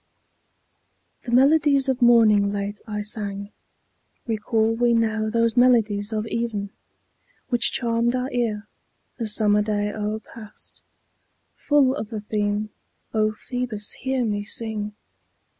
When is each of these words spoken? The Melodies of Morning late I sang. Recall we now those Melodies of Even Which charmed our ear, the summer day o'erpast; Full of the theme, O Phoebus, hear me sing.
The 1.25 1.31
Melodies 1.31 1.87
of 1.87 2.01
Morning 2.01 2.51
late 2.51 2.81
I 2.87 3.01
sang. 3.01 3.51
Recall 4.25 4.73
we 4.73 4.95
now 4.95 5.29
those 5.29 5.55
Melodies 5.55 6.11
of 6.11 6.25
Even 6.25 6.71
Which 7.49 7.71
charmed 7.71 8.15
our 8.15 8.31
ear, 8.31 8.67
the 9.19 9.27
summer 9.27 9.61
day 9.61 9.93
o'erpast; 9.93 10.81
Full 11.53 11.93
of 11.95 12.09
the 12.09 12.21
theme, 12.21 12.71
O 13.13 13.31
Phoebus, 13.33 13.91
hear 13.91 14.25
me 14.25 14.43
sing. 14.43 14.95